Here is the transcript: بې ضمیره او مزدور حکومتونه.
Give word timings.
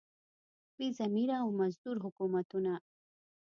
بې 0.77 0.87
ضمیره 0.99 1.35
او 1.43 1.49
مزدور 1.59 1.97
حکومتونه. 2.05 2.73